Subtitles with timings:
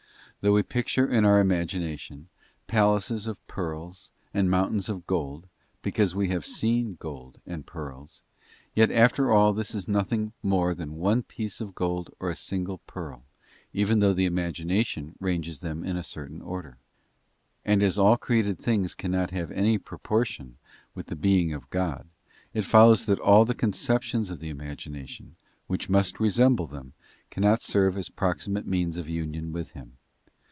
[0.43, 2.27] Though we picture in our imagination
[2.65, 5.45] palaces of pearls and mountains of gold,
[5.83, 8.23] because we have seen gold and pearls,
[8.73, 12.79] yet after all this is nothing more than one piece of gold or a single
[12.87, 13.23] pearl,
[13.71, 16.79] even though the imagination ranges them in a certain order.
[17.63, 20.57] And as all created things cannot have any proportion
[20.95, 22.07] with the Being of God,
[22.51, 25.35] it follows that all the conceptions of the imagination,
[25.67, 26.93] which must resemble them,
[27.29, 29.97] cannot serve as proximate means of union with Him.